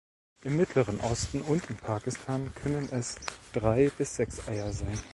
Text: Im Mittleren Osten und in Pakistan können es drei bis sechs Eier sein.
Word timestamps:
Im 0.43 0.57
Mittleren 0.57 0.99
Osten 1.01 1.41
und 1.41 1.69
in 1.69 1.77
Pakistan 1.77 2.51
können 2.55 2.89
es 2.91 3.17
drei 3.53 3.91
bis 3.99 4.15
sechs 4.15 4.47
Eier 4.47 4.73
sein. 4.73 4.97